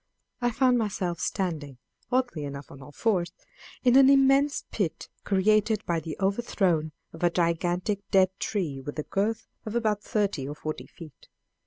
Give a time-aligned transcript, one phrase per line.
[0.41, 1.77] I found myself standing
[2.11, 3.31] (oddly enough, on all fours)
[3.83, 9.03] in an immense pit created by the overthrow of a gigantic dead tree with a
[9.03, 11.29] girth of about thirty or forty feet.